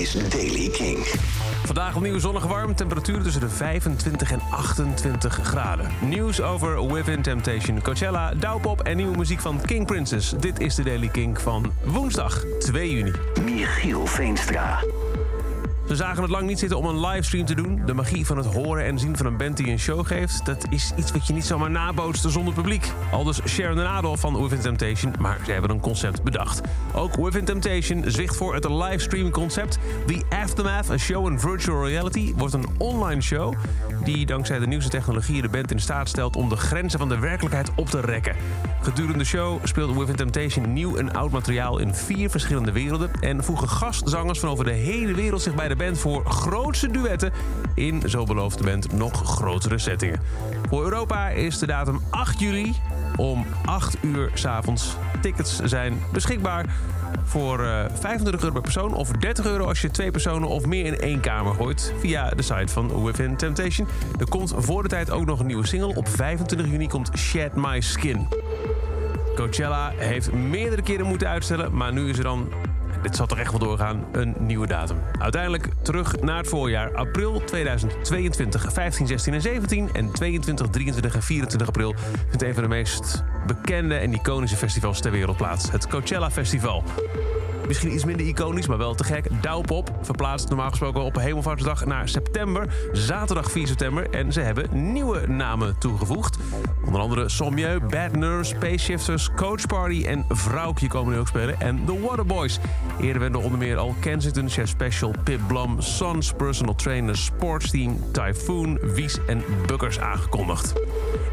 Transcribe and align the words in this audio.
is 0.00 0.12
Daily 0.12 0.68
King. 0.68 0.98
Vandaag 1.64 1.96
opnieuw 1.96 2.18
zonnig 2.18 2.44
warm, 2.44 2.74
temperatuur 2.74 3.22
tussen 3.22 3.40
de 3.40 3.48
25 3.48 4.30
en 4.30 4.40
28 4.50 5.34
graden. 5.34 5.90
Nieuws 6.00 6.40
over 6.40 6.92
Within 6.92 7.22
Temptation, 7.22 7.82
Coachella, 7.82 8.34
Douwpop 8.34 8.80
en 8.80 8.96
nieuwe 8.96 9.16
muziek 9.16 9.40
van 9.40 9.60
King 9.60 9.86
Princess. 9.86 10.34
Dit 10.40 10.60
is 10.60 10.74
de 10.74 10.82
Daily 10.82 11.08
King 11.08 11.40
van 11.40 11.72
woensdag 11.84 12.44
2 12.58 12.90
juni. 12.90 13.12
Michiel 13.44 14.06
Veenstra. 14.06 14.78
Ze 15.90 15.96
zagen 15.96 16.22
het 16.22 16.30
lang 16.30 16.46
niet 16.46 16.58
zitten 16.58 16.78
om 16.78 16.86
een 16.86 17.00
livestream 17.00 17.46
te 17.46 17.54
doen. 17.54 17.82
De 17.86 17.94
magie 17.94 18.26
van 18.26 18.36
het 18.36 18.46
horen 18.46 18.84
en 18.84 18.98
zien 18.98 19.16
van 19.16 19.26
een 19.26 19.36
band 19.36 19.56
die 19.56 19.70
een 19.70 19.78
show 19.78 20.06
geeft... 20.06 20.46
dat 20.46 20.66
is 20.68 20.92
iets 20.96 21.12
wat 21.12 21.26
je 21.26 21.32
niet 21.32 21.44
zomaar 21.44 21.70
nabootst 21.70 22.24
zonder 22.28 22.54
publiek. 22.54 22.92
Al 23.10 23.24
dus 23.24 23.40
Sharon 23.46 23.78
en 23.78 23.88
Adel 23.88 24.16
van 24.16 24.42
Within 24.42 24.60
Temptation, 24.60 25.14
maar 25.18 25.38
ze 25.44 25.52
hebben 25.52 25.70
een 25.70 25.80
concept 25.80 26.22
bedacht. 26.22 26.60
Ook 26.94 27.16
Within 27.16 27.44
Temptation 27.44 28.04
zwicht 28.06 28.36
voor 28.36 28.54
het 28.54 28.68
livestream 28.68 29.30
concept. 29.30 29.78
The 30.06 30.22
Aftermath, 30.42 30.88
een 30.88 31.00
show 31.00 31.26
in 31.26 31.40
virtual 31.40 31.86
reality, 31.86 32.34
wordt 32.36 32.54
een 32.54 32.68
online 32.78 33.20
show... 33.20 33.54
die 34.04 34.26
dankzij 34.26 34.58
de 34.58 34.66
nieuwste 34.66 34.90
technologie 34.90 35.42
de 35.42 35.48
band 35.48 35.70
in 35.70 35.80
staat 35.80 36.08
stelt... 36.08 36.36
om 36.36 36.48
de 36.48 36.56
grenzen 36.56 36.98
van 36.98 37.08
de 37.08 37.18
werkelijkheid 37.18 37.70
op 37.74 37.88
te 37.88 38.00
rekken. 38.00 38.36
Gedurende 38.82 39.18
de 39.18 39.24
show 39.24 39.66
speelt 39.66 39.96
Within 39.96 40.16
Temptation 40.16 40.72
nieuw 40.72 40.96
en 40.96 41.12
oud 41.12 41.30
materiaal... 41.30 41.78
in 41.78 41.94
vier 41.94 42.30
verschillende 42.30 42.72
werelden... 42.72 43.10
en 43.20 43.44
voegen 43.44 43.68
gastzangers 43.68 44.38
van 44.38 44.48
over 44.48 44.64
de 44.64 44.70
hele 44.70 45.14
wereld 45.14 45.42
zich 45.42 45.54
bij 45.54 45.68
de 45.68 45.78
band 45.84 45.98
voor 45.98 46.24
grootste 46.24 46.90
duetten 46.90 47.32
in, 47.74 48.02
zo 48.06 48.24
belooft 48.24 48.58
de 48.58 48.64
band, 48.64 48.92
nog 48.92 49.22
grotere 49.24 49.78
settingen. 49.78 50.20
Voor 50.68 50.82
Europa 50.82 51.28
is 51.28 51.58
de 51.58 51.66
datum 51.66 52.00
8 52.10 52.40
juli 52.40 52.74
om 53.16 53.46
8 53.64 53.96
uur 54.02 54.30
s'avonds. 54.34 54.96
Tickets 55.20 55.60
zijn 55.64 56.02
beschikbaar 56.12 56.66
voor 57.24 57.60
uh, 57.60 57.84
25 57.92 58.40
euro 58.40 58.52
per 58.52 58.62
persoon 58.62 58.94
of 58.94 59.08
30 59.10 59.44
euro 59.44 59.64
als 59.64 59.80
je 59.80 59.90
twee 59.90 60.10
personen 60.10 60.48
of 60.48 60.66
meer 60.66 60.86
in 60.86 60.98
één 60.98 61.20
kamer 61.20 61.54
gooit 61.54 61.92
via 61.98 62.30
de 62.30 62.42
site 62.42 62.72
van 62.72 63.04
Within 63.04 63.36
Temptation. 63.36 63.88
Er 64.18 64.28
komt 64.28 64.54
voor 64.56 64.82
de 64.82 64.88
tijd 64.88 65.10
ook 65.10 65.26
nog 65.26 65.40
een 65.40 65.46
nieuwe 65.46 65.66
single. 65.66 65.94
Op 65.94 66.08
25 66.08 66.70
juni 66.70 66.88
komt 66.88 67.10
Shed 67.16 67.54
My 67.54 67.80
Skin. 67.80 68.28
Coachella 69.34 69.92
heeft 69.96 70.32
meerdere 70.32 70.82
keren 70.82 71.06
moeten 71.06 71.28
uitstellen, 71.28 71.76
maar 71.76 71.92
nu 71.92 72.08
is 72.08 72.18
er 72.18 72.24
dan 72.24 72.48
dit 73.02 73.16
zal 73.16 73.26
toch 73.26 73.38
echt 73.38 73.50
wel 73.50 73.60
doorgaan, 73.60 74.04
een 74.12 74.34
nieuwe 74.38 74.66
datum. 74.66 74.96
Uiteindelijk 75.18 75.68
terug 75.82 76.20
naar 76.20 76.38
het 76.38 76.48
voorjaar. 76.48 76.94
April 76.94 77.42
2022, 77.44 78.72
15, 78.72 79.06
16 79.06 79.34
en 79.34 79.40
17. 79.40 79.88
En 79.92 80.12
22, 80.12 80.68
23 80.68 81.14
en 81.14 81.22
24 81.22 81.68
april 81.68 81.94
vindt 82.28 82.42
een 82.42 82.54
van 82.54 82.62
de 82.62 82.68
meest 82.68 83.24
bekende 83.46 83.94
en 83.94 84.12
iconische 84.12 84.56
festivals 84.56 85.00
ter 85.00 85.10
wereld 85.10 85.36
plaats. 85.36 85.70
Het 85.70 85.88
Coachella 85.88 86.30
Festival. 86.30 86.84
Misschien 87.66 87.92
iets 87.94 88.04
minder 88.04 88.26
iconisch, 88.26 88.66
maar 88.66 88.78
wel 88.78 88.94
te 88.94 89.04
gek. 89.04 89.42
Douwpop 89.42 89.90
verplaatst 90.02 90.48
normaal 90.48 90.70
gesproken 90.70 91.02
op 91.02 91.16
Hemelvaartsdag 91.16 91.84
naar 91.84 92.08
september. 92.08 92.74
Zaterdag 92.92 93.50
4 93.50 93.66
september. 93.66 94.10
En 94.10 94.32
ze 94.32 94.40
hebben 94.40 94.92
nieuwe 94.92 95.26
namen 95.26 95.78
toegevoegd. 95.78 96.38
Onder 96.86 97.00
andere 97.00 97.28
Sommieu, 97.28 97.80
Bad 97.80 98.12
Nurse, 98.16 98.54
Space 98.54 98.78
Shifters, 98.78 99.30
Coach 99.36 99.66
Party 99.66 100.04
en 100.06 100.24
Vrouwkje 100.28 100.88
komen 100.88 101.12
nu 101.12 101.18
ook 101.18 101.28
spelen. 101.28 101.60
En 101.60 101.84
The 101.86 102.00
Waterboys. 102.00 102.58
Eerder 103.00 103.20
werden 103.20 103.42
onder 103.42 103.58
meer 103.58 103.76
al 103.76 103.94
Kensington, 104.00 104.48
Chef 104.48 104.68
Special, 104.68 105.14
Pip 105.24 105.40
Blum, 105.46 105.80
Sons, 105.80 106.32
Personal 106.32 106.74
Trainer, 106.74 107.16
Sports 107.16 107.70
Team, 107.70 107.98
Typhoon, 108.12 108.78
Wies 108.94 109.18
en 109.26 109.42
Bukkers 109.66 110.00
aangekondigd. 110.00 110.72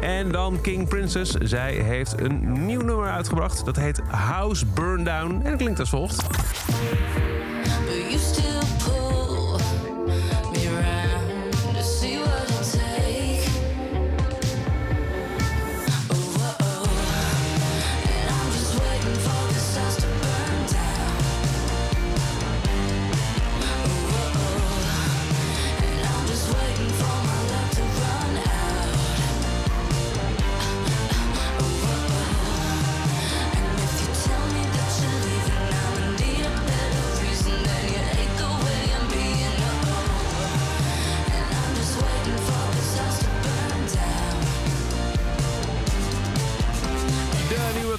En 0.00 0.32
dan 0.32 0.60
King 0.60 0.88
Princess. 0.88 1.32
Zij 1.32 1.72
heeft 1.72 2.20
een 2.20 2.66
nieuw 2.66 2.80
nummer 2.80 3.10
uitgebracht. 3.10 3.64
Dat 3.64 3.76
heet 3.76 4.00
House 4.08 4.66
Burn 4.66 5.04
Down. 5.04 5.40
En 5.44 5.50
het 5.50 5.60
klinkt 5.60 5.80
als 5.80 5.88
volgt. 5.88 6.25
But 7.86 8.10
you 8.10 8.18
still 8.18 8.62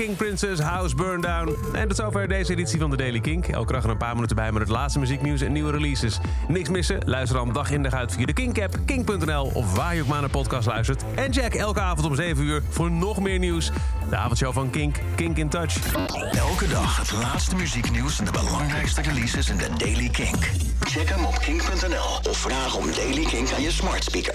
King 0.00 0.16
Princess 0.16 0.60
House 0.60 0.94
Burn 0.94 1.20
Down. 1.20 1.56
En 1.72 1.88
tot 1.88 1.96
zover 1.96 2.28
deze 2.28 2.52
editie 2.52 2.78
van 2.78 2.90
de 2.90 2.96
Daily 2.96 3.20
Kink. 3.20 3.46
Elke 3.46 3.72
dag 3.72 3.84
er 3.84 3.90
een 3.90 3.96
paar 3.96 4.14
minuten 4.14 4.36
bij 4.36 4.52
met 4.52 4.62
het 4.62 4.70
laatste 4.70 4.98
muzieknieuws 4.98 5.40
en 5.40 5.52
nieuwe 5.52 5.70
releases. 5.70 6.18
Niks 6.48 6.68
missen? 6.68 6.98
Luister 7.04 7.36
dan 7.36 7.52
dag 7.52 7.70
in 7.70 7.82
dag 7.82 7.94
uit 7.94 8.12
via 8.12 8.26
de 8.26 8.32
Kink-app, 8.32 8.78
kink.nl 8.84 9.50
of 9.54 9.74
waar 9.74 9.94
je 9.94 10.02
ook 10.02 10.08
maar 10.08 10.20
naar 10.20 10.30
podcast 10.30 10.66
luistert. 10.66 11.04
En 11.14 11.32
check 11.32 11.54
elke 11.54 11.80
avond 11.80 12.06
om 12.06 12.14
7 12.14 12.44
uur 12.44 12.62
voor 12.68 12.90
nog 12.90 13.20
meer 13.20 13.38
nieuws. 13.38 13.70
De 14.10 14.16
avondshow 14.16 14.52
van 14.52 14.70
Kink, 14.70 14.96
Kink 15.14 15.36
in 15.36 15.48
Touch. 15.48 15.94
Elke 16.32 16.68
dag 16.68 16.96
het 16.96 17.12
laatste 17.12 17.56
muzieknieuws 17.56 18.18
en 18.18 18.24
de 18.24 18.30
belangrijkste 18.30 19.02
releases 19.02 19.48
in 19.48 19.56
de 19.56 19.68
Daily 19.78 20.08
Kink. 20.08 20.50
Check 20.80 21.08
hem 21.08 21.24
op 21.24 21.38
kink.nl 21.38 22.30
of 22.30 22.36
vraag 22.36 22.76
om 22.76 22.86
Daily 22.94 23.24
Kink 23.24 23.52
aan 23.52 23.62
je 23.62 23.70
smart 23.70 24.04
speaker. 24.04 24.28